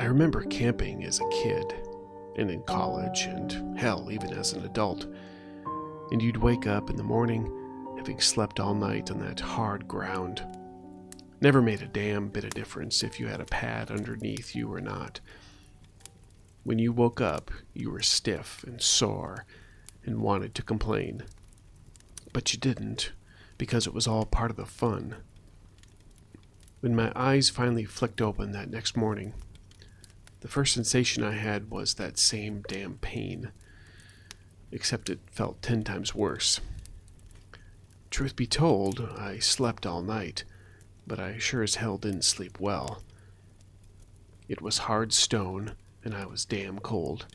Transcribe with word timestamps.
I 0.00 0.04
remember 0.04 0.44
camping 0.44 1.04
as 1.04 1.20
a 1.20 1.28
kid, 1.28 1.74
and 2.36 2.50
in 2.50 2.62
college, 2.62 3.24
and 3.24 3.78
hell, 3.78 4.10
even 4.10 4.32
as 4.32 4.54
an 4.54 4.64
adult. 4.64 5.06
And 6.10 6.22
you'd 6.22 6.38
wake 6.38 6.66
up 6.66 6.88
in 6.88 6.96
the 6.96 7.02
morning 7.02 7.52
having 7.98 8.18
slept 8.18 8.60
all 8.60 8.74
night 8.74 9.10
on 9.10 9.20
that 9.20 9.40
hard 9.40 9.86
ground. 9.86 10.42
Never 11.42 11.60
made 11.60 11.82
a 11.82 11.86
damn 11.86 12.28
bit 12.28 12.44
of 12.44 12.54
difference 12.54 13.02
if 13.02 13.20
you 13.20 13.26
had 13.26 13.42
a 13.42 13.44
pad 13.44 13.90
underneath 13.90 14.56
you 14.56 14.72
or 14.72 14.80
not. 14.80 15.20
When 16.64 16.78
you 16.78 16.92
woke 16.92 17.20
up, 17.20 17.50
you 17.74 17.90
were 17.90 18.00
stiff 18.00 18.64
and 18.66 18.80
sore 18.80 19.44
and 20.06 20.22
wanted 20.22 20.54
to 20.54 20.62
complain. 20.62 21.24
But 22.32 22.54
you 22.54 22.58
didn't, 22.58 23.12
because 23.58 23.86
it 23.86 23.92
was 23.92 24.06
all 24.06 24.24
part 24.24 24.50
of 24.50 24.56
the 24.56 24.64
fun. 24.64 25.16
When 26.80 26.96
my 26.96 27.12
eyes 27.14 27.50
finally 27.50 27.84
flicked 27.84 28.22
open 28.22 28.52
that 28.52 28.70
next 28.70 28.96
morning, 28.96 29.34
the 30.40 30.48
first 30.48 30.74
sensation 30.74 31.22
I 31.22 31.32
had 31.32 31.70
was 31.70 31.94
that 31.94 32.18
same 32.18 32.62
damn 32.68 32.94
pain, 32.94 33.52
except 34.72 35.10
it 35.10 35.20
felt 35.30 35.62
ten 35.62 35.84
times 35.84 36.14
worse. 36.14 36.60
Truth 38.10 38.36
be 38.36 38.46
told, 38.46 39.00
I 39.16 39.38
slept 39.38 39.86
all 39.86 40.02
night, 40.02 40.44
but 41.06 41.20
I 41.20 41.38
sure 41.38 41.62
as 41.62 41.76
hell 41.76 41.96
didn't 41.98 42.24
sleep 42.24 42.58
well. 42.58 43.02
It 44.48 44.60
was 44.60 44.78
hard 44.78 45.12
stone, 45.12 45.72
and 46.02 46.14
I 46.14 46.26
was 46.26 46.44
damn 46.44 46.78
cold. 46.78 47.26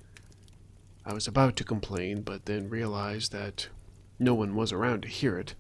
I 1.06 1.14
was 1.14 1.28
about 1.28 1.56
to 1.58 1.64
complain, 1.64 2.22
but 2.23 2.45
then 2.45 2.69
realized 2.69 3.31
that 3.31 3.69
no 4.17 4.34
one 4.34 4.56
was 4.56 4.72
around 4.72 5.03
to 5.03 5.08
hear 5.08 5.38
it, 5.38 5.53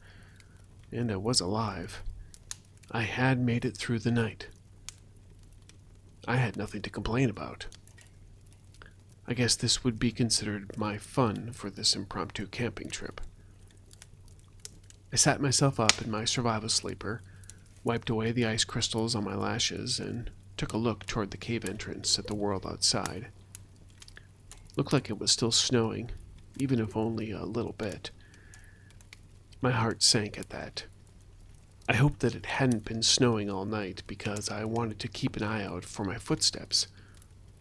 and 0.91 1.11
I 1.11 1.17
was 1.17 1.39
alive. 1.39 2.01
I 2.91 3.03
had 3.03 3.39
made 3.39 3.63
it 3.63 3.77
through 3.77 3.99
the 3.99 4.11
night. 4.11 4.47
I 6.27 6.37
had 6.37 6.57
nothing 6.57 6.81
to 6.81 6.89
complain 6.89 7.29
about. 7.29 7.67
I 9.27 9.33
guess 9.33 9.55
this 9.55 9.83
would 9.83 9.99
be 9.99 10.11
considered 10.11 10.77
my 10.77 10.97
fun 10.97 11.51
for 11.51 11.69
this 11.69 11.95
impromptu 11.95 12.47
camping 12.47 12.89
trip. 12.89 13.21
I 15.11 15.15
sat 15.15 15.41
myself 15.41 15.79
up 15.79 16.01
in 16.01 16.11
my 16.11 16.25
survival 16.25 16.69
sleeper, 16.69 17.21
wiped 17.83 18.09
away 18.09 18.31
the 18.31 18.45
ice 18.45 18.63
crystals 18.63 19.15
on 19.15 19.23
my 19.23 19.35
lashes, 19.35 19.99
and 19.99 20.29
took 20.57 20.73
a 20.73 20.77
look 20.77 21.05
toward 21.05 21.31
the 21.31 21.37
cave 21.37 21.65
entrance 21.65 22.17
at 22.19 22.27
the 22.27 22.35
world 22.35 22.65
outside. 22.65 23.27
Looked 24.75 24.93
like 24.93 25.09
it 25.09 25.19
was 25.19 25.31
still 25.31 25.51
snowing, 25.51 26.11
even 26.59 26.79
if 26.79 26.97
only 26.97 27.31
a 27.31 27.45
little 27.45 27.73
bit. 27.73 28.11
My 29.61 29.71
heart 29.71 30.03
sank 30.03 30.37
at 30.37 30.49
that. 30.49 30.85
I 31.87 31.95
hoped 31.95 32.21
that 32.21 32.35
it 32.35 32.47
hadn't 32.47 32.85
been 32.85 33.03
snowing 33.03 33.49
all 33.49 33.65
night 33.65 34.01
because 34.07 34.49
I 34.49 34.65
wanted 34.65 34.99
to 34.99 35.07
keep 35.07 35.35
an 35.35 35.43
eye 35.43 35.63
out 35.63 35.85
for 35.85 36.03
my 36.03 36.17
footsteps, 36.17 36.87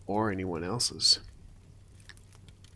or 0.07 0.31
anyone 0.31 0.65
else's. 0.65 1.21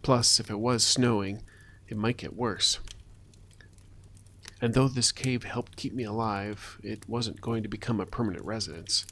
Plus, 0.02 0.38
if 0.38 0.50
it 0.50 0.58
was 0.58 0.84
snowing, 0.84 1.42
it 1.88 1.96
might 1.96 2.18
get 2.18 2.36
worse. 2.36 2.78
And 4.60 4.74
though 4.74 4.88
this 4.88 5.12
cave 5.12 5.44
helped 5.44 5.76
keep 5.76 5.94
me 5.94 6.04
alive, 6.04 6.78
it 6.82 7.08
wasn't 7.08 7.40
going 7.40 7.62
to 7.62 7.68
become 7.68 8.00
a 8.00 8.06
permanent 8.06 8.44
residence. 8.44 9.06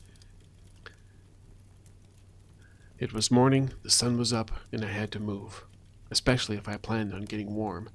It 2.99 3.13
was 3.13 3.31
morning, 3.31 3.73
the 3.83 3.91
sun 3.91 4.19
was 4.19 4.33
up, 4.33 4.51
and 4.73 4.85
I 4.85 4.89
had 4.89 5.13
to 5.13 5.21
move, 5.21 5.65
especially 6.11 6.57
if 6.57 6.69
I 6.69 6.77
planned 6.77 7.15
on 7.15 7.23
getting 7.23 7.55
warm. 7.55 7.91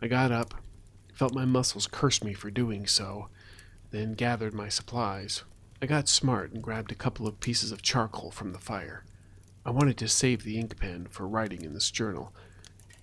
I 0.00 0.06
got 0.06 0.30
up, 0.30 0.54
felt 1.18 1.34
my 1.34 1.44
muscles 1.44 1.88
curse 1.90 2.22
me 2.22 2.32
for 2.32 2.48
doing 2.48 2.86
so, 2.86 3.28
then 3.90 4.14
gathered 4.14 4.54
my 4.54 4.68
supplies. 4.68 5.42
I 5.82 5.86
got 5.86 6.08
smart 6.08 6.52
and 6.52 6.62
grabbed 6.62 6.92
a 6.92 6.94
couple 6.94 7.26
of 7.26 7.40
pieces 7.40 7.72
of 7.72 7.82
charcoal 7.82 8.30
from 8.30 8.52
the 8.52 8.58
fire. 8.60 9.02
I 9.66 9.70
wanted 9.70 9.96
to 9.98 10.06
save 10.06 10.44
the 10.44 10.60
ink 10.60 10.78
pen 10.78 11.08
for 11.10 11.26
writing 11.26 11.62
in 11.62 11.74
this 11.74 11.90
journal, 11.90 12.32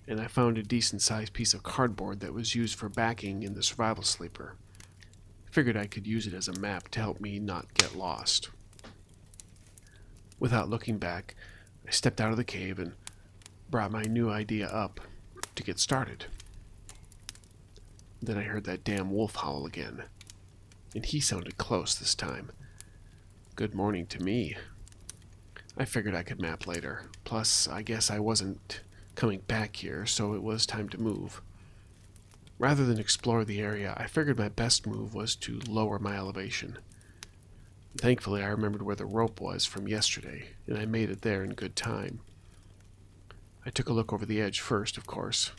and 0.08 0.18
I 0.18 0.28
found 0.28 0.56
a 0.56 0.62
decent 0.62 1.02
sized 1.02 1.34
piece 1.34 1.52
of 1.52 1.62
cardboard 1.62 2.20
that 2.20 2.32
was 2.32 2.54
used 2.54 2.78
for 2.78 2.88
backing 2.88 3.42
in 3.42 3.52
the 3.52 3.62
survival 3.62 4.02
sleeper. 4.02 4.56
Figured 5.50 5.76
I 5.76 5.86
could 5.86 6.06
use 6.06 6.26
it 6.26 6.32
as 6.32 6.48
a 6.48 6.58
map 6.58 6.88
to 6.92 7.00
help 7.00 7.20
me 7.20 7.38
not 7.38 7.74
get 7.74 7.94
lost. 7.94 8.48
Without 10.40 10.70
looking 10.70 10.96
back, 10.96 11.34
I 11.86 11.90
stepped 11.90 12.22
out 12.22 12.30
of 12.30 12.38
the 12.38 12.44
cave 12.44 12.78
and 12.78 12.94
brought 13.70 13.92
my 13.92 14.04
new 14.04 14.30
idea 14.30 14.68
up 14.68 15.00
to 15.54 15.62
get 15.62 15.78
started. 15.78 16.24
Then 18.22 18.38
I 18.38 18.42
heard 18.42 18.64
that 18.64 18.84
damn 18.84 19.10
wolf 19.10 19.36
howl 19.36 19.66
again, 19.66 20.04
and 20.94 21.04
he 21.04 21.20
sounded 21.20 21.58
close 21.58 21.94
this 21.94 22.14
time. 22.14 22.50
Good 23.54 23.74
morning 23.74 24.06
to 24.06 24.22
me. 24.22 24.56
I 25.76 25.84
figured 25.84 26.14
I 26.14 26.22
could 26.22 26.40
map 26.40 26.66
later. 26.66 27.04
Plus, 27.24 27.68
I 27.68 27.82
guess 27.82 28.10
I 28.10 28.18
wasn't 28.18 28.80
coming 29.14 29.40
back 29.40 29.76
here, 29.76 30.06
so 30.06 30.34
it 30.34 30.42
was 30.42 30.66
time 30.66 30.88
to 30.90 31.00
move. 31.00 31.42
Rather 32.58 32.86
than 32.86 32.98
explore 32.98 33.44
the 33.44 33.60
area, 33.60 33.94
I 33.98 34.06
figured 34.06 34.38
my 34.38 34.48
best 34.48 34.86
move 34.86 35.14
was 35.14 35.36
to 35.36 35.60
lower 35.68 35.98
my 35.98 36.16
elevation. 36.16 36.78
Thankfully, 37.98 38.42
I 38.42 38.48
remembered 38.48 38.82
where 38.82 38.96
the 38.96 39.04
rope 39.04 39.40
was 39.40 39.66
from 39.66 39.88
yesterday, 39.88 40.48
and 40.66 40.78
I 40.78 40.86
made 40.86 41.10
it 41.10 41.22
there 41.22 41.44
in 41.44 41.54
good 41.54 41.76
time. 41.76 42.20
I 43.66 43.70
took 43.70 43.88
a 43.88 43.92
look 43.92 44.12
over 44.12 44.24
the 44.24 44.40
edge 44.40 44.60
first, 44.60 44.96
of 44.96 45.06
course. 45.06 45.52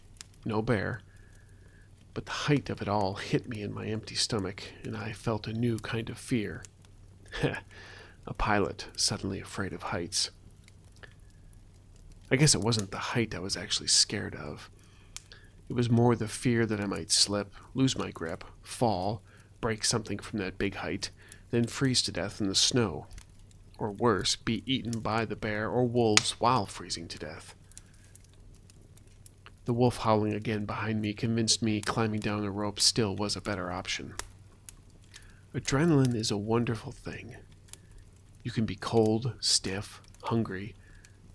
No 0.45 0.61
bear. 0.61 1.01
But 2.17 2.25
the 2.25 2.31
height 2.31 2.71
of 2.71 2.81
it 2.81 2.87
all 2.87 3.13
hit 3.13 3.47
me 3.47 3.61
in 3.61 3.75
my 3.75 3.85
empty 3.85 4.15
stomach, 4.15 4.63
and 4.83 4.97
I 4.97 5.13
felt 5.13 5.45
a 5.45 5.53
new 5.53 5.77
kind 5.77 6.09
of 6.09 6.17
fear. 6.17 6.63
a 7.43 8.33
pilot 8.33 8.87
suddenly 8.95 9.39
afraid 9.39 9.71
of 9.71 9.83
heights. 9.83 10.31
I 12.31 12.35
guess 12.35 12.55
it 12.55 12.61
wasn't 12.61 12.89
the 12.89 12.97
height 13.13 13.35
I 13.35 13.39
was 13.39 13.55
actually 13.55 13.89
scared 13.89 14.33
of. 14.33 14.71
It 15.69 15.73
was 15.73 15.91
more 15.91 16.15
the 16.15 16.27
fear 16.27 16.65
that 16.65 16.81
I 16.81 16.87
might 16.87 17.11
slip, 17.11 17.53
lose 17.75 17.95
my 17.95 18.09
grip, 18.09 18.43
fall, 18.63 19.21
break 19.61 19.85
something 19.85 20.17
from 20.17 20.39
that 20.39 20.57
big 20.57 20.73
height, 20.77 21.11
then 21.51 21.67
freeze 21.67 22.01
to 22.01 22.11
death 22.11 22.41
in 22.41 22.47
the 22.47 22.55
snow. 22.55 23.05
Or 23.77 23.91
worse, 23.91 24.35
be 24.35 24.63
eaten 24.65 25.01
by 25.01 25.25
the 25.25 25.35
bear 25.35 25.69
or 25.69 25.85
wolves 25.85 26.31
while 26.39 26.65
freezing 26.65 27.07
to 27.09 27.19
death. 27.19 27.53
The 29.67 29.73
wolf 29.73 29.97
howling 29.97 30.33
again 30.33 30.63
behind 30.63 31.01
me 31.01 31.13
convinced 31.13 31.61
me 31.61 31.81
climbing 31.81 32.21
down 32.21 32.41
the 32.41 32.49
rope 32.49 32.79
still 32.79 33.17
was 33.17 33.35
a 33.35 33.41
better 33.41 33.69
option. 33.69 34.13
Adrenaline 35.53 36.15
is 36.15 36.31
a 36.31 36.37
wonderful 36.37 36.93
thing. 36.93 37.35
You 38.43 38.51
can 38.51 38.65
be 38.65 38.77
cold, 38.77 39.33
stiff, 39.41 40.01
hungry, 40.23 40.73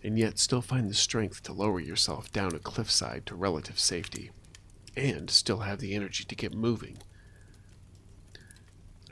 and 0.03 0.19
yet 0.19 0.38
still 0.38 0.62
find 0.62 0.88
the 0.88 0.94
strength 0.94 1.43
to 1.43 1.53
lower 1.53 1.78
yourself 1.78 2.32
down 2.32 2.54
a 2.54 2.59
cliffside 2.59 3.26
to 3.26 3.34
relative 3.34 3.78
safety, 3.78 4.31
and 4.97 5.28
still 5.28 5.59
have 5.59 5.81
the 5.81 5.94
energy 5.94 6.25
to 6.25 6.34
get 6.34 6.54
moving. 6.54 6.97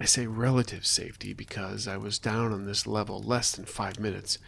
I 0.01 0.07
say 0.07 0.29
relative 0.29 0.87
safety 0.87 1.35
because 1.35 1.87
I 1.87 1.99
was 1.99 2.19
down 2.19 2.55
on 2.55 2.65
this 2.65 2.87
level 2.87 3.21
less 3.21 3.53
than 3.53 3.67
five 3.67 4.01
minutes, 4.01 4.39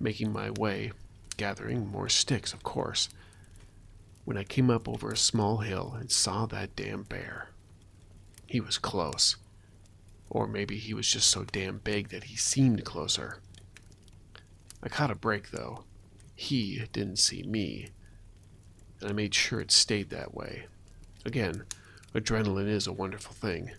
making 0.00 0.32
my 0.32 0.48
way, 0.48 0.92
gathering 1.36 1.86
more 1.86 2.08
sticks, 2.08 2.54
of 2.54 2.62
course, 2.62 3.10
when 4.24 4.36
I 4.38 4.44
came 4.44 4.70
up 4.70 4.88
over 4.88 5.10
a 5.10 5.16
small 5.16 5.58
hill 5.58 5.96
and 5.98 6.10
saw 6.10 6.46
that 6.46 6.76
damn 6.76 7.02
bear. 7.02 7.50
He 8.46 8.60
was 8.60 8.78
close. 8.78 9.36
Or 10.30 10.46
maybe 10.46 10.78
he 10.78 10.94
was 10.94 11.08
just 11.08 11.30
so 11.30 11.44
damn 11.44 11.78
big 11.78 12.08
that 12.08 12.24
he 12.24 12.36
seemed 12.36 12.84
closer. 12.84 13.40
I 14.82 14.88
caught 14.88 15.10
a 15.10 15.14
break, 15.14 15.50
though. 15.50 15.84
He 16.34 16.82
didn't 16.92 17.18
see 17.18 17.42
me, 17.42 17.90
and 19.00 19.10
I 19.10 19.12
made 19.12 19.34
sure 19.34 19.60
it 19.60 19.70
stayed 19.70 20.10
that 20.10 20.34
way. 20.34 20.66
Again, 21.24 21.64
adrenaline 22.14 22.68
is 22.68 22.86
a 22.86 22.92
wonderful 22.92 23.34
thing. 23.34 23.72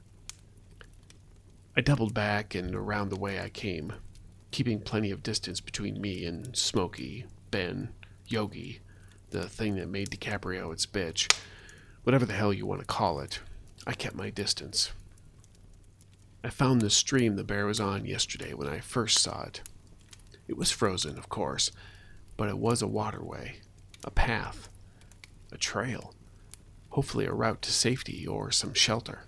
I 1.75 1.81
doubled 1.81 2.13
back 2.13 2.55
and 2.55 2.73
around 2.73 3.09
the 3.09 3.19
way 3.19 3.39
I 3.39 3.49
came, 3.49 3.93
keeping 4.51 4.79
plenty 4.79 5.11
of 5.11 5.23
distance 5.23 5.59
between 5.59 5.99
me 5.99 6.25
and 6.25 6.55
Smokey, 6.55 7.25
Ben, 7.51 7.89
Yogi, 8.27 8.79
the 9.29 9.49
thing 9.49 9.75
that 9.75 9.89
made 9.89 10.09
DiCaprio 10.09 10.71
its 10.71 10.85
bitch. 10.85 11.33
Whatever 12.03 12.25
the 12.25 12.33
hell 12.33 12.53
you 12.53 12.65
want 12.65 12.81
to 12.81 12.87
call 12.87 13.19
it, 13.19 13.39
I 13.87 13.93
kept 13.93 14.15
my 14.15 14.29
distance. 14.29 14.91
I 16.43 16.49
found 16.49 16.81
the 16.81 16.89
stream 16.89 17.35
the 17.35 17.43
bear 17.43 17.65
was 17.65 17.79
on 17.79 18.05
yesterday 18.05 18.53
when 18.53 18.67
I 18.67 18.79
first 18.79 19.17
saw 19.17 19.43
it. 19.43 19.61
It 20.47 20.57
was 20.57 20.69
frozen, 20.71 21.17
of 21.17 21.29
course, 21.29 21.71
but 22.37 22.49
it 22.49 22.57
was 22.57 22.81
a 22.81 22.87
waterway, 22.87 23.55
a 24.03 24.11
path, 24.11 24.69
a 25.51 25.57
trail, 25.57 26.13
hopefully 26.89 27.25
a 27.25 27.33
route 27.33 27.61
to 27.63 27.71
safety 27.71 28.27
or 28.27 28.51
some 28.51 28.73
shelter. 28.73 29.23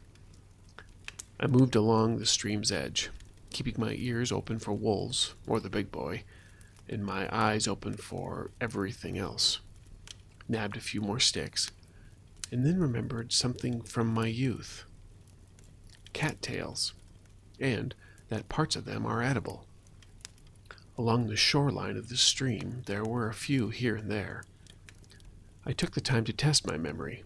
I 1.40 1.48
moved 1.48 1.76
along 1.76 2.18
the 2.18 2.26
stream's 2.26 2.72
edge, 2.72 3.10
keeping 3.50 3.76
my 3.78 3.94
ears 3.98 4.32
open 4.32 4.60
for 4.60 4.74
wolves 4.74 5.34
or 5.48 5.60
the 5.60 5.70
big 5.70 5.92
boy, 5.92 6.24
and 6.88 7.06
my 7.06 7.28
eyes 7.36 7.68
open 7.68 7.94
for 7.94 8.52
everything 8.62 9.18
else. 9.18 9.60
Nabbed 10.50 10.78
a 10.78 10.82
few 10.82 11.02
more 11.02 11.20
sticks, 11.20 11.72
and 12.52 12.66
then 12.66 12.80
remembered 12.80 13.32
something 13.34 13.82
from 13.82 14.08
my 14.08 14.28
youth 14.28 14.86
cattails, 16.18 16.94
and 17.60 17.94
that 18.30 18.50
parts 18.50 18.76
of 18.76 18.86
them 18.86 19.06
are 19.06 19.22
edible. 19.22 19.68
Along 20.98 21.28
the 21.28 21.36
shoreline 21.36 21.96
of 21.96 22.10
the 22.10 22.18
stream, 22.18 22.82
there 22.88 23.04
were 23.04 23.30
a 23.30 23.36
few 23.36 23.70
here 23.70 23.96
and 23.96 24.10
there. 24.10 24.44
I 25.64 25.74
took 25.74 25.92
the 25.92 26.02
time 26.02 26.24
to 26.26 26.34
test 26.34 26.66
my 26.66 26.76
memory. 26.76 27.24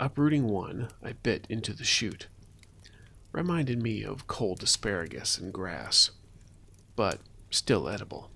Uprooting 0.00 0.44
one, 0.44 0.88
I 1.02 1.12
bit 1.12 1.46
into 1.50 1.74
the 1.74 1.84
shoot. 1.84 2.28
Reminded 3.30 3.82
me 3.82 4.04
of 4.04 4.26
cold 4.26 4.62
asparagus 4.62 5.36
and 5.36 5.52
grass, 5.52 6.10
but 6.96 7.20
still 7.50 7.90
edible. 7.90 8.30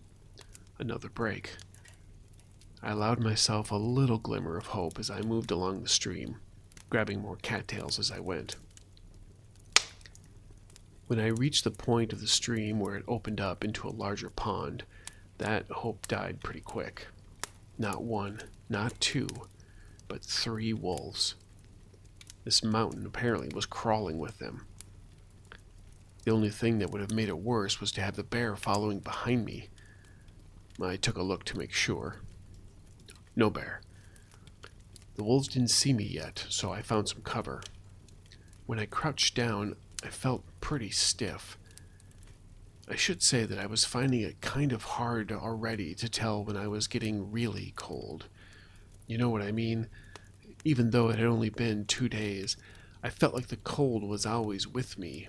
Another 0.79 1.09
break. 1.09 1.53
I 2.85 2.91
allowed 2.91 3.21
myself 3.21 3.71
a 3.71 3.77
little 3.77 4.19
glimmer 4.19 4.57
of 4.57 4.67
hope 4.67 4.99
as 4.99 5.09
I 5.09 5.21
moved 5.21 5.53
along 5.53 5.83
the 5.83 5.89
stream, 5.89 6.39
grabbing 6.91 7.21
more 7.21 7.37
cattails 7.37 8.01
as 8.01 8.11
I 8.11 8.19
went. 8.19 8.57
When 11.07 11.21
I 11.21 11.29
reached 11.29 11.63
the 11.63 11.71
point 11.71 12.13
of 12.13 12.21
the 12.21 12.27
stream 12.27 12.81
where 12.81 12.97
it 12.97 13.05
opened 13.07 13.41
up 13.41 13.63
into 13.63 13.87
a 13.87 13.91
larger 13.91 14.31
pond, 14.31 14.83
that 15.39 15.71
hope 15.71 16.09
died 16.09 16.41
pretty 16.43 16.61
quick. 16.61 17.07
Not 17.79 18.03
one, 18.03 18.41
not 18.69 19.01
two, 19.01 19.29
but 20.09 20.25
three 20.25 20.73
wolves. 20.73 21.37
This 22.45 22.65
mountain 22.65 23.07
apparently 23.07 23.49
was 23.55 23.67
crawling 23.67 24.19
with 24.19 24.39
them. 24.39 24.67
The 26.25 26.33
only 26.33 26.51
thing 26.51 26.81
that 26.81 26.91
would 26.91 27.01
have 27.01 27.13
made 27.13 27.29
it 27.29 27.39
worse 27.39 27.81
was 27.81 27.93
to 27.93 28.01
have 28.01 28.17
the 28.17 28.25
bear 28.25 28.57
following 28.57 28.99
behind 28.99 29.45
me. 29.45 29.69
I 30.83 30.97
took 30.97 31.17
a 31.17 31.23
look 31.23 31.45
to 31.45 31.59
make 31.59 31.73
sure. 31.73 32.17
No 33.35 33.49
bear. 33.51 33.81
The 35.15 35.25
wolves 35.25 35.49
didn't 35.49 35.69
see 35.69 35.93
me 35.93 36.05
yet, 36.05 36.47
so 36.49 36.73
I 36.73 36.83
found 36.83 37.09
some 37.09 37.23
cover. 37.23 37.63
When 38.67 38.79
I 38.79 38.87
crouched 38.87 39.35
down, 39.35 39.77
I 40.03 40.09
felt 40.09 40.45
pretty 40.61 40.91
stiff. 40.91 41.57
I 42.89 42.97
should 42.97 43.23
say 43.23 43.45
that 43.45 43.59
I 43.59 43.67
was 43.67 43.85
finding 43.85 44.21
it 44.21 44.41
kind 44.41 44.73
of 44.73 44.83
hard 44.83 45.33
already 45.33 45.95
to 45.95 46.09
tell 46.09 46.45
when 46.45 46.57
I 46.57 46.67
was 46.67 46.87
getting 46.87 47.31
really 47.31 47.73
cold. 47.77 48.27
You 49.07 49.19
know 49.19 49.31
what 49.31 49.43
I 49.43 49.53
mean? 49.53 49.87
Even 50.65 50.91
though 50.91 51.09
it 51.09 51.19
had 51.19 51.27
only 51.27 51.51
been 51.51 51.85
two 51.85 52.09
days, 52.09 52.57
I 53.03 53.11
felt 53.11 53.35
like 53.35 53.49
the 53.49 53.57
cold 53.57 54.05
was 54.05 54.27
always 54.27 54.67
with 54.67 54.99
me, 54.99 55.29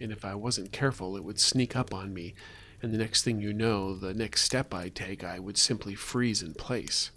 and 0.00 0.10
if 0.10 0.24
I 0.24 0.34
wasn't 0.34 0.72
careful, 0.72 1.16
it 1.16 1.24
would 1.24 1.38
sneak 1.38 1.76
up 1.76 1.94
on 1.94 2.12
me, 2.12 2.34
and 2.82 2.92
the 2.92 2.98
next 2.98 3.22
thing 3.22 3.40
you 3.40 3.52
know, 3.52 3.94
the 3.94 4.14
next 4.14 4.42
step 4.42 4.74
I'd 4.74 4.94
take, 4.94 5.22
I 5.22 5.38
would 5.38 5.56
simply 5.56 5.94
freeze 5.94 6.42
in 6.42 6.54
place. 6.54 7.10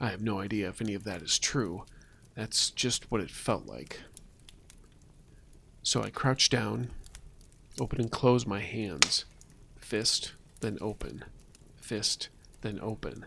I 0.00 0.10
have 0.10 0.22
no 0.22 0.38
idea 0.38 0.68
if 0.68 0.80
any 0.80 0.94
of 0.94 1.04
that 1.04 1.22
is 1.22 1.38
true. 1.38 1.84
That's 2.34 2.70
just 2.70 3.10
what 3.10 3.20
it 3.20 3.30
felt 3.30 3.66
like. 3.66 4.00
So 5.82 6.02
I 6.02 6.10
crouched 6.10 6.52
down, 6.52 6.90
open 7.80 8.00
and 8.00 8.10
close 8.10 8.46
my 8.46 8.60
hands. 8.60 9.24
Fist, 9.76 10.34
then 10.60 10.78
open. 10.80 11.24
Fist, 11.76 12.28
then 12.60 12.78
open. 12.80 13.26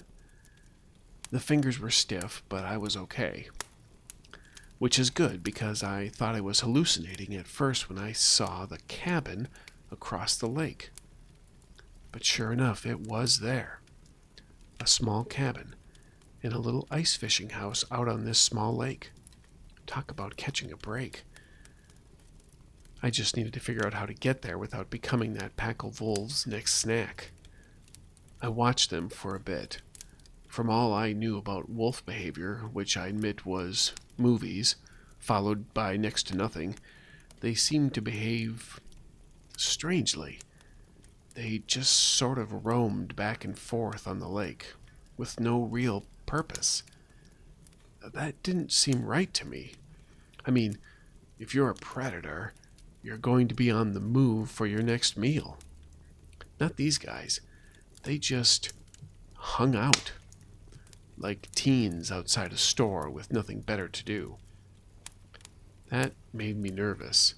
The 1.32 1.40
fingers 1.40 1.80
were 1.80 1.90
stiff, 1.90 2.44
but 2.48 2.64
I 2.64 2.78
was 2.78 2.96
okay. 2.96 3.48
Which 4.80 4.98
is 4.98 5.10
good 5.10 5.44
because 5.44 5.84
I 5.84 6.08
thought 6.08 6.36
I 6.36 6.42
was 6.42 6.62
hallucinating 6.62 7.36
at 7.36 7.48
first 7.48 7.90
when 7.90 7.98
I 7.98 8.14
saw 8.14 8.66
the 8.66 8.80
cabin 8.88 9.48
across 9.92 10.36
the 10.38 10.48
lake. 10.48 10.92
But 12.12 12.26
sure 12.26 12.52
enough, 12.52 12.86
it 12.86 13.02
was 13.02 13.40
there. 13.40 13.82
A 14.80 14.88
small 14.88 15.24
cabin 15.24 15.76
in 16.42 16.54
a 16.54 16.60
little 16.60 16.88
ice 16.90 17.16
fishing 17.16 17.50
house 17.50 17.86
out 17.92 18.08
on 18.08 18.26
this 18.26 18.40
small 18.40 18.76
lake. 18.76 19.12
Talk 19.86 20.10
about 20.10 20.38
catching 20.38 20.72
a 20.72 20.78
break. 20.78 21.24
I 23.04 23.10
just 23.10 23.36
needed 23.36 23.54
to 23.54 23.60
figure 23.60 23.86
out 23.86 23.96
how 23.96 24.06
to 24.06 24.14
get 24.14 24.42
there 24.42 24.58
without 24.58 24.90
becoming 24.90 25.34
that 25.34 25.58
pack 25.58 25.84
of 25.84 26.02
wolves' 26.02 26.46
next 26.46 26.76
snack. 26.76 27.32
I 28.42 28.50
watched 28.50 28.90
them 28.90 29.10
for 29.10 29.36
a 29.36 29.40
bit. 29.40 29.82
From 30.48 30.70
all 30.70 30.94
I 30.94 31.14
knew 31.14 31.38
about 31.38 31.70
wolf 31.70 32.06
behavior, 32.06 32.64
which 32.74 32.98
I 32.98 33.08
admit 33.08 33.46
was 33.46 33.94
movies, 34.18 34.76
followed 35.18 35.74
by 35.74 35.98
next 35.98 36.28
to 36.28 36.38
nothing, 36.38 36.76
they 37.40 37.54
seemed 37.54 37.94
to 37.94 38.02
behave 38.02 38.80
strangely. 39.58 40.40
They 41.34 41.64
just 41.66 41.94
sort 41.94 42.38
of 42.38 42.66
roamed 42.66 43.16
back 43.16 43.46
and 43.46 43.58
forth 43.58 44.08
on 44.08 44.20
the 44.20 44.28
lake, 44.28 44.74
with 45.18 45.40
no 45.40 45.64
real 45.64 46.06
purpose. 46.32 46.84
That 48.14 48.42
didn't 48.42 48.72
seem 48.72 49.06
right 49.06 49.34
to 49.34 49.46
me. 49.46 49.74
I 50.46 50.52
mean, 50.52 50.78
if 51.38 51.54
you're 51.54 51.70
a 51.70 51.76
predator, 51.76 52.54
you're 53.04 53.18
going 53.18 53.50
to 53.50 53.54
be 53.54 53.70
on 53.70 53.92
the 53.92 54.00
move 54.00 54.50
for 54.50 54.66
your 54.66 54.82
next 54.82 55.18
meal. 55.18 55.58
Not 56.58 56.78
these 56.78 56.98
guys. 56.98 57.42
They 58.04 58.18
just 58.18 58.72
hung 59.36 59.76
out. 59.76 60.14
Like 61.18 61.52
teens 61.54 62.14
outside 62.14 62.54
a 62.54 62.58
store 62.58 63.10
with 63.10 63.34
nothing 63.34 63.60
better 63.60 63.90
to 63.90 64.06
do. 64.06 64.38
That 65.90 66.14
made 66.32 66.56
me 66.56 66.70
nervous. 66.70 67.36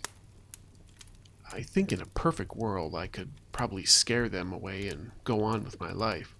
I 1.51 1.63
think 1.63 1.91
in 1.91 1.99
a 1.99 2.05
perfect 2.05 2.55
world 2.55 2.93
I 2.93 3.07
could 3.07 3.31
probably 3.51 3.85
scare 3.85 4.29
them 4.29 4.53
away 4.53 4.87
and 4.87 5.13
go 5.23 5.43
on 5.43 5.63
with 5.63 5.79
my 5.79 5.91
life. 5.91 6.35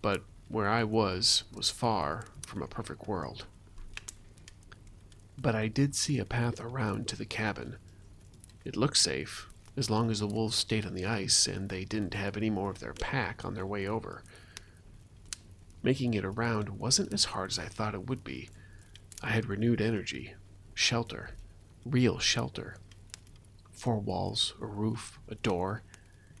But 0.00 0.22
where 0.48 0.68
I 0.68 0.84
was 0.84 1.44
was 1.52 1.70
far 1.70 2.26
from 2.46 2.62
a 2.62 2.68
perfect 2.68 3.08
world. 3.08 3.46
But 5.38 5.54
I 5.54 5.68
did 5.68 5.94
see 5.94 6.18
a 6.18 6.24
path 6.24 6.60
around 6.60 7.08
to 7.08 7.16
the 7.16 7.26
cabin, 7.26 7.76
it 8.66 8.74
looked 8.74 8.96
safe, 8.96 9.48
as 9.76 9.90
long 9.90 10.10
as 10.10 10.18
the 10.18 10.26
wolves 10.26 10.56
stayed 10.56 10.84
on 10.84 10.94
the 10.94 11.06
ice 11.06 11.46
and 11.46 11.68
they 11.68 11.84
didn't 11.84 12.14
have 12.14 12.36
any 12.36 12.50
more 12.50 12.68
of 12.68 12.80
their 12.80 12.92
pack 12.92 13.44
on 13.44 13.54
their 13.54 13.64
way 13.64 13.86
over. 13.86 14.24
Making 15.84 16.14
it 16.14 16.24
around 16.24 16.70
wasn't 16.70 17.12
as 17.14 17.26
hard 17.26 17.52
as 17.52 17.60
I 17.60 17.66
thought 17.66 17.94
it 17.94 18.08
would 18.08 18.24
be. 18.24 18.50
I 19.22 19.30
had 19.30 19.46
renewed 19.46 19.80
energy, 19.80 20.34
shelter, 20.74 21.30
real 21.84 22.18
shelter. 22.18 22.76
Four 23.70 24.00
walls, 24.00 24.54
a 24.60 24.66
roof, 24.66 25.20
a 25.28 25.36
door, 25.36 25.84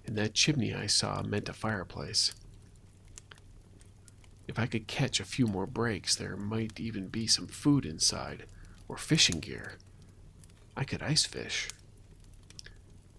and 0.04 0.18
that 0.18 0.34
chimney 0.34 0.74
I 0.74 0.86
saw 0.86 1.22
meant 1.22 1.48
a 1.48 1.52
fireplace. 1.52 2.34
If 4.56 4.62
I 4.62 4.66
could 4.66 4.86
catch 4.86 5.20
a 5.20 5.24
few 5.26 5.46
more 5.46 5.66
breaks, 5.66 6.16
there 6.16 6.34
might 6.34 6.80
even 6.80 7.08
be 7.08 7.26
some 7.26 7.46
food 7.46 7.84
inside, 7.84 8.46
or 8.88 8.96
fishing 8.96 9.38
gear. 9.38 9.74
I 10.74 10.82
could 10.84 11.02
ice 11.02 11.26
fish. 11.26 11.68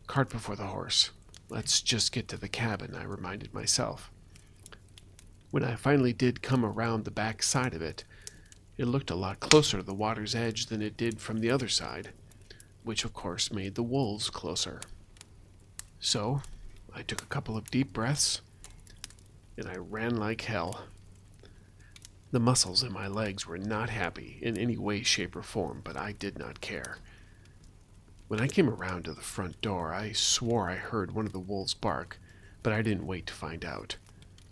Cart 0.07 0.31
before 0.31 0.55
the 0.55 0.65
horse. 0.65 1.11
Let's 1.47 1.81
just 1.81 2.11
get 2.11 2.27
to 2.29 2.37
the 2.37 2.47
cabin, 2.49 2.95
I 2.95 3.03
reminded 3.03 3.53
myself. 3.53 4.09
When 5.51 5.63
I 5.63 5.75
finally 5.75 6.11
did 6.11 6.41
come 6.41 6.65
around 6.65 7.05
the 7.05 7.11
back 7.11 7.43
side 7.43 7.75
of 7.75 7.83
it, 7.83 8.03
it 8.75 8.85
looked 8.85 9.11
a 9.11 9.15
lot 9.15 9.39
closer 9.39 9.77
to 9.77 9.83
the 9.83 9.93
water's 9.93 10.33
edge 10.33 10.65
than 10.65 10.81
it 10.81 10.97
did 10.97 11.21
from 11.21 11.37
the 11.37 11.51
other 11.51 11.69
side, 11.69 12.13
which 12.83 13.05
of 13.05 13.13
course 13.13 13.51
made 13.53 13.75
the 13.75 13.83
wolves 13.83 14.31
closer. 14.31 14.81
So, 15.99 16.41
I 16.95 17.03
took 17.03 17.21
a 17.21 17.27
couple 17.27 17.55
of 17.55 17.69
deep 17.69 17.93
breaths, 17.93 18.41
and 19.55 19.67
I 19.69 19.75
ran 19.75 20.15
like 20.15 20.41
hell. 20.41 20.87
The 22.31 22.39
muscles 22.39 22.83
in 22.83 22.91
my 22.91 23.07
legs 23.07 23.47
were 23.47 23.57
not 23.57 23.89
happy 23.89 24.37
in 24.41 24.57
any 24.57 24.77
way, 24.77 25.01
shape, 25.01 25.35
or 25.35 25.41
form, 25.41 25.81
but 25.83 25.95
I 25.95 26.11
did 26.11 26.37
not 26.37 26.59
care. 26.59 26.97
When 28.27 28.41
I 28.41 28.49
came 28.49 28.69
around 28.69 29.05
to 29.05 29.13
the 29.13 29.21
front 29.21 29.61
door, 29.61 29.93
I 29.93 30.11
swore 30.11 30.69
I 30.69 30.75
heard 30.75 31.11
one 31.11 31.25
of 31.25 31.31
the 31.31 31.39
wolves 31.39 31.73
bark, 31.73 32.19
but 32.61 32.73
I 32.73 32.81
didn't 32.81 33.07
wait 33.07 33.27
to 33.27 33.33
find 33.33 33.63
out. 33.63 33.95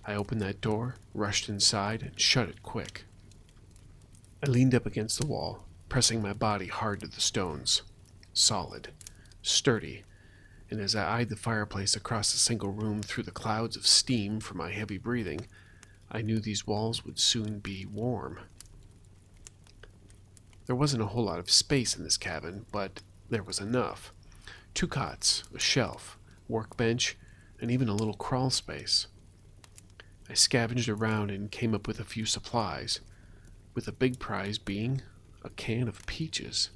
I 0.05 0.15
opened 0.15 0.41
that 0.41 0.61
door, 0.61 0.95
rushed 1.13 1.49
inside, 1.49 2.01
and 2.01 2.19
shut 2.19 2.47
it 2.47 2.63
quick. 2.63 3.03
I 4.41 4.45
leaned 4.45 4.73
up 4.73 4.85
against 4.85 5.19
the 5.19 5.25
wall, 5.25 5.65
pressing 5.89 6.21
my 6.21 6.31
body 6.31 6.67
hard 6.67 7.01
to 7.01 7.07
the 7.07 7.19
stones. 7.19 7.81
Solid, 8.33 8.93
sturdy, 9.41 10.03
and 10.69 10.79
as 10.79 10.95
I 10.95 11.19
eyed 11.19 11.29
the 11.29 11.35
fireplace 11.35 11.95
across 11.95 12.31
the 12.31 12.37
single 12.37 12.71
room 12.71 13.01
through 13.01 13.23
the 13.23 13.31
clouds 13.31 13.75
of 13.75 13.85
steam 13.85 14.39
from 14.39 14.57
my 14.57 14.71
heavy 14.71 14.97
breathing, 14.97 15.47
I 16.11 16.21
knew 16.21 16.39
these 16.39 16.67
walls 16.67 17.03
would 17.03 17.19
soon 17.19 17.59
be 17.59 17.85
warm. 17.85 18.39
There 20.65 20.75
wasn't 20.75 21.03
a 21.03 21.07
whole 21.07 21.25
lot 21.25 21.39
of 21.39 21.49
space 21.49 21.95
in 21.95 22.03
this 22.03 22.17
cabin, 22.17 22.65
but 22.71 23.01
there 23.29 23.43
was 23.43 23.59
enough. 23.59 24.13
Two 24.73 24.87
cots, 24.87 25.43
a 25.53 25.59
shelf, 25.59 26.17
workbench, 26.47 27.17
and 27.59 27.71
even 27.71 27.89
a 27.89 27.95
little 27.95 28.13
crawl 28.13 28.49
space. 28.49 29.07
I 30.29 30.33
scavenged 30.33 30.89
around 30.89 31.29
and 31.29 31.51
came 31.51 31.75
up 31.75 31.87
with 31.87 31.99
a 31.99 32.05
few 32.05 32.25
supplies, 32.25 32.99
with 33.73 33.85
the 33.85 33.91
big 33.91 34.19
prize 34.19 34.57
being 34.57 35.01
a 35.43 35.49
can 35.49 35.87
of 35.87 36.05
peaches. 36.07 36.71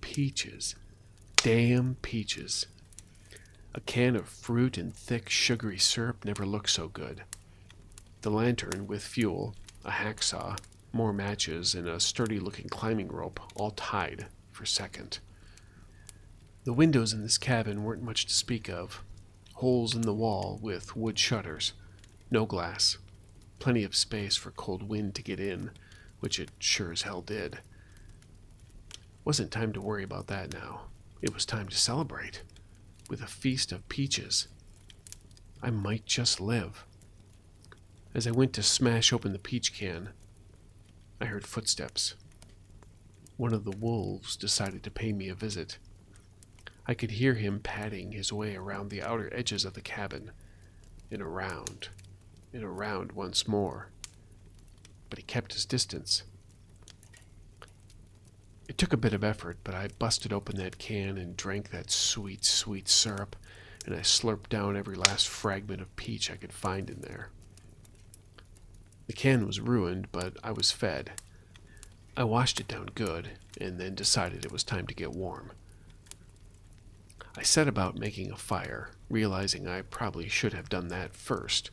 Peaches. 0.00 0.74
Damn 1.36 1.96
peaches. 1.96 2.66
A 3.74 3.80
can 3.80 4.16
of 4.16 4.28
fruit 4.28 4.78
and 4.78 4.94
thick, 4.94 5.28
sugary 5.28 5.78
syrup 5.78 6.24
never 6.24 6.46
looked 6.46 6.70
so 6.70 6.88
good. 6.88 7.24
The 8.24 8.30
lantern 8.30 8.86
with 8.86 9.04
fuel, 9.04 9.54
a 9.84 9.90
hacksaw, 9.90 10.58
more 10.94 11.12
matches, 11.12 11.74
and 11.74 11.86
a 11.86 12.00
sturdy 12.00 12.40
looking 12.40 12.70
climbing 12.70 13.08
rope 13.08 13.38
all 13.54 13.72
tied 13.72 14.28
for 14.50 14.64
second. 14.64 15.18
The 16.64 16.72
windows 16.72 17.12
in 17.12 17.22
this 17.22 17.36
cabin 17.36 17.84
weren't 17.84 18.02
much 18.02 18.24
to 18.24 18.32
speak 18.32 18.70
of 18.70 19.04
holes 19.56 19.94
in 19.94 20.00
the 20.00 20.14
wall 20.14 20.58
with 20.62 20.96
wood 20.96 21.18
shutters, 21.18 21.74
no 22.30 22.46
glass, 22.46 22.96
plenty 23.58 23.84
of 23.84 23.94
space 23.94 24.36
for 24.36 24.52
cold 24.52 24.84
wind 24.88 25.14
to 25.16 25.22
get 25.22 25.38
in, 25.38 25.70
which 26.20 26.40
it 26.40 26.50
sure 26.58 26.92
as 26.92 27.02
hell 27.02 27.20
did. 27.20 27.58
Wasn't 29.22 29.50
time 29.50 29.74
to 29.74 29.82
worry 29.82 30.02
about 30.02 30.28
that 30.28 30.54
now. 30.54 30.86
It 31.20 31.34
was 31.34 31.44
time 31.44 31.68
to 31.68 31.76
celebrate 31.76 32.40
with 33.10 33.20
a 33.20 33.26
feast 33.26 33.70
of 33.70 33.86
peaches. 33.90 34.48
I 35.62 35.68
might 35.68 36.06
just 36.06 36.40
live. 36.40 36.86
As 38.14 38.28
I 38.28 38.30
went 38.30 38.52
to 38.52 38.62
smash 38.62 39.12
open 39.12 39.32
the 39.32 39.40
peach 39.40 39.74
can, 39.74 40.10
I 41.20 41.24
heard 41.24 41.48
footsteps. 41.48 42.14
One 43.36 43.52
of 43.52 43.64
the 43.64 43.76
wolves 43.76 44.36
decided 44.36 44.84
to 44.84 44.90
pay 44.90 45.12
me 45.12 45.28
a 45.28 45.34
visit. 45.34 45.78
I 46.86 46.94
could 46.94 47.12
hear 47.12 47.34
him 47.34 47.58
padding 47.58 48.12
his 48.12 48.32
way 48.32 48.54
around 48.54 48.90
the 48.90 49.02
outer 49.02 49.28
edges 49.34 49.64
of 49.64 49.74
the 49.74 49.80
cabin, 49.80 50.30
and 51.10 51.20
around, 51.20 51.88
and 52.52 52.62
around 52.62 53.12
once 53.12 53.48
more. 53.48 53.88
But 55.10 55.18
he 55.18 55.24
kept 55.24 55.54
his 55.54 55.66
distance. 55.66 56.22
It 58.68 58.78
took 58.78 58.92
a 58.92 58.96
bit 58.96 59.12
of 59.12 59.24
effort, 59.24 59.58
but 59.64 59.74
I 59.74 59.88
busted 59.98 60.32
open 60.32 60.54
that 60.58 60.78
can 60.78 61.18
and 61.18 61.36
drank 61.36 61.70
that 61.70 61.90
sweet, 61.90 62.44
sweet 62.44 62.88
syrup, 62.88 63.34
and 63.84 63.92
I 63.92 64.00
slurped 64.00 64.50
down 64.50 64.76
every 64.76 64.94
last 64.94 65.26
fragment 65.26 65.82
of 65.82 65.96
peach 65.96 66.30
I 66.30 66.36
could 66.36 66.52
find 66.52 66.88
in 66.88 67.00
there. 67.00 67.30
The 69.06 69.12
can 69.12 69.46
was 69.46 69.60
ruined, 69.60 70.08
but 70.12 70.36
I 70.42 70.52
was 70.52 70.70
fed. 70.70 71.12
I 72.16 72.24
washed 72.24 72.60
it 72.60 72.68
down 72.68 72.90
good, 72.94 73.30
and 73.60 73.78
then 73.78 73.94
decided 73.94 74.44
it 74.44 74.52
was 74.52 74.64
time 74.64 74.86
to 74.86 74.94
get 74.94 75.12
warm. 75.12 75.52
I 77.36 77.42
set 77.42 77.66
about 77.66 77.98
making 77.98 78.30
a 78.30 78.36
fire, 78.36 78.90
realizing 79.10 79.66
I 79.66 79.82
probably 79.82 80.28
should 80.28 80.52
have 80.52 80.68
done 80.68 80.88
that 80.88 81.14
first. 81.14 81.70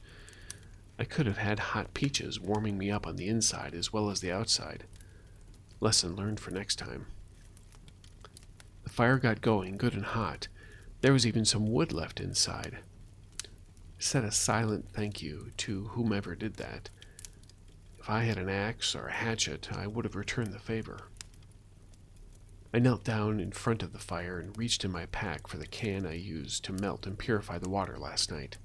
I 0.98 1.04
could 1.04 1.26
have 1.28 1.38
had 1.38 1.60
hot 1.60 1.94
peaches 1.94 2.40
warming 2.40 2.78
me 2.78 2.92
up 2.92 3.06
on 3.06 3.16
the 3.16 3.28
inside 3.28 3.74
as 3.76 3.94
well 3.94 4.10
as 4.10 4.22
the 4.22 4.32
outside. 4.32 4.86
Lesson 5.80 6.16
learned 6.16 6.40
for 6.40 6.52
next 6.52 6.78
time. 6.78 7.08
The 8.84 8.90
fire 8.90 9.18
got 9.18 9.42
going 9.42 9.78
good 9.78 9.94
and 9.94 10.06
hot. 10.06 10.48
There 11.02 11.14
was 11.14 11.26
even 11.26 11.46
some 11.46 11.72
wood 11.72 11.92
left 11.92 12.20
inside. 12.20 12.80
I 13.44 13.48
said 14.00 14.24
a 14.24 14.32
silent 14.32 14.90
thank 14.92 15.22
you 15.22 15.52
to 15.58 15.86
whomever 15.90 16.36
did 16.36 16.56
that. 16.56 16.90
If 18.02 18.10
I 18.10 18.24
had 18.24 18.40
an 18.40 18.50
axe 18.50 18.96
or 18.96 19.06
a 19.06 19.14
hatchet, 19.14 19.70
I 19.72 19.86
would 19.86 20.06
have 20.06 20.16
returned 20.16 20.54
the 20.54 20.60
favor. 20.60 21.02
I 22.74 22.80
knelt 22.80 23.04
down 23.04 23.40
in 23.40 23.52
front 23.52 23.84
of 23.84 23.94
the 23.94 24.00
fire 24.00 24.40
and 24.40 24.58
reached 24.58 24.84
in 24.84 24.90
my 24.90 25.06
pack 25.06 25.46
for 25.46 25.58
the 25.58 25.68
can 25.68 26.08
I 26.08 26.14
used 26.14 26.64
to 26.64 26.74
melt 26.74 27.06
and 27.06 27.20
purify 27.20 27.60
the 27.60 27.70
water 27.70 28.00
last 28.00 28.32
night. 28.32 28.58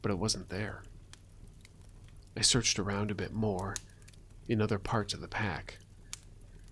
But 0.00 0.12
it 0.12 0.18
wasn't 0.18 0.48
there. 0.48 0.84
I 2.36 2.42
searched 2.42 2.78
around 2.78 3.10
a 3.10 3.16
bit 3.16 3.32
more, 3.32 3.74
in 4.46 4.62
other 4.62 4.78
parts 4.78 5.12
of 5.12 5.20
the 5.20 5.26
pack. 5.26 5.78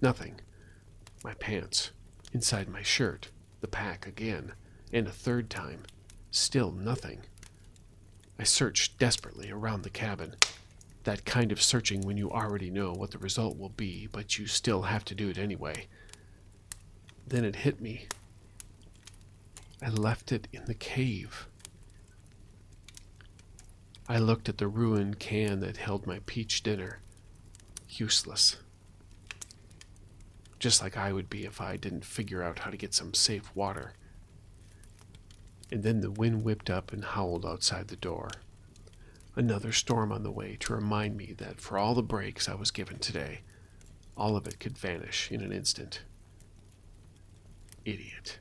Nothing. 0.00 0.40
My 1.24 1.34
pants, 1.34 1.90
inside 2.32 2.68
my 2.68 2.82
shirt, 2.82 3.30
the 3.62 3.66
pack 3.66 4.06
again, 4.06 4.52
and 4.92 5.08
a 5.08 5.12
third 5.12 5.50
time. 5.50 5.86
Still 6.30 6.70
nothing. 6.70 7.22
I 8.38 8.44
searched 8.44 9.00
desperately 9.00 9.50
around 9.50 9.82
the 9.82 9.90
cabin. 9.90 10.36
That 11.06 11.24
kind 11.24 11.52
of 11.52 11.62
searching 11.62 12.00
when 12.00 12.16
you 12.16 12.32
already 12.32 12.68
know 12.68 12.92
what 12.92 13.12
the 13.12 13.18
result 13.18 13.56
will 13.56 13.68
be, 13.68 14.08
but 14.10 14.40
you 14.40 14.48
still 14.48 14.82
have 14.82 15.04
to 15.04 15.14
do 15.14 15.28
it 15.28 15.38
anyway. 15.38 15.86
Then 17.24 17.44
it 17.44 17.54
hit 17.54 17.80
me. 17.80 18.08
I 19.80 19.90
left 19.90 20.32
it 20.32 20.48
in 20.52 20.64
the 20.64 20.74
cave. 20.74 21.46
I 24.08 24.18
looked 24.18 24.48
at 24.48 24.58
the 24.58 24.66
ruined 24.66 25.20
can 25.20 25.60
that 25.60 25.76
held 25.76 26.08
my 26.08 26.18
peach 26.26 26.64
dinner. 26.64 26.98
Useless. 27.88 28.56
Just 30.58 30.82
like 30.82 30.96
I 30.96 31.12
would 31.12 31.30
be 31.30 31.44
if 31.44 31.60
I 31.60 31.76
didn't 31.76 32.04
figure 32.04 32.42
out 32.42 32.58
how 32.58 32.70
to 32.72 32.76
get 32.76 32.94
some 32.94 33.14
safe 33.14 33.54
water. 33.54 33.92
And 35.70 35.84
then 35.84 36.00
the 36.00 36.10
wind 36.10 36.42
whipped 36.42 36.68
up 36.68 36.92
and 36.92 37.04
howled 37.04 37.46
outside 37.46 37.86
the 37.86 37.94
door. 37.94 38.28
Another 39.36 39.70
storm 39.70 40.12
on 40.12 40.22
the 40.22 40.30
way 40.30 40.56
to 40.60 40.74
remind 40.74 41.14
me 41.14 41.34
that 41.36 41.60
for 41.60 41.76
all 41.76 41.94
the 41.94 42.02
breaks 42.02 42.48
I 42.48 42.54
was 42.54 42.70
given 42.70 42.98
today, 42.98 43.42
all 44.16 44.34
of 44.34 44.46
it 44.46 44.58
could 44.58 44.78
vanish 44.78 45.30
in 45.30 45.42
an 45.42 45.52
instant. 45.52 46.00
Idiot. 47.84 48.38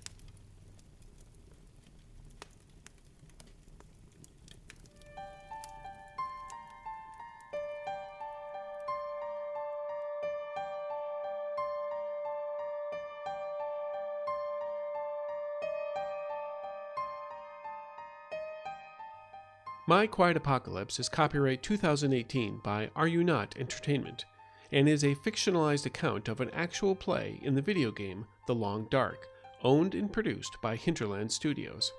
My 19.88 20.08
Quiet 20.08 20.36
Apocalypse 20.36 21.00
is 21.00 21.10
copyright 21.10 21.62
2018 21.62 22.60
by 22.63 22.89
Are 22.96 23.08
You 23.08 23.24
Not 23.24 23.54
Entertainment 23.56 24.25
and 24.72 24.89
is 24.89 25.04
a 25.04 25.13
fictionalized 25.13 25.86
account 25.86 26.27
of 26.27 26.42
an 26.42 26.50
actual 26.56 26.96
play 26.96 27.39
in 27.44 27.54
the 27.54 27.62
video 27.62 27.92
game 27.92 28.25
The 28.48 28.56
Long 28.56 28.88
Dark, 28.89 29.27
owned 29.63 29.94
and 29.94 30.12
produced 30.12 30.58
by 30.60 30.75
Hinterland 30.75 31.32
Studios. 31.32 31.92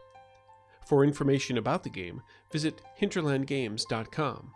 For 0.85 1.05
information 1.05 1.59
about 1.59 1.85
the 1.85 1.91
game, 1.91 2.23
visit 2.51 2.83
hinterlandgames.com. 3.01 4.51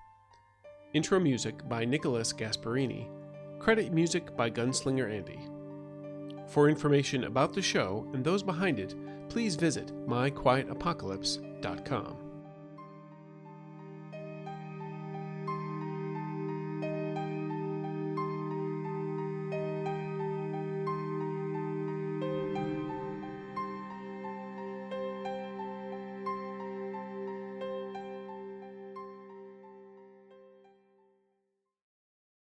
Intro 0.93 1.21
music 1.21 1.69
by 1.69 1.85
Nicholas 1.85 2.33
Gasparini. 2.33 3.07
Credit 3.61 3.93
music 3.93 4.37
by 4.37 4.51
Gunslinger 4.51 5.09
Andy. 5.09 5.39
For 6.49 6.69
information 6.69 7.23
about 7.23 7.55
the 7.55 7.63
show 7.63 8.11
and 8.13 8.25
those 8.25 8.43
behind 8.43 8.81
it, 8.81 8.97
please 9.29 9.55
visit 9.55 9.93
myquietapocalypse.com. 10.09 12.30